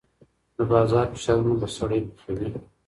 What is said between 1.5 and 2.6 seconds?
به سړی پخوي.